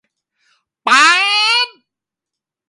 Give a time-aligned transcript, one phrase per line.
[0.85, 1.03] ป๊า
[1.65, 1.69] ด